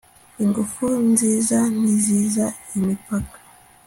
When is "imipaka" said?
2.77-3.37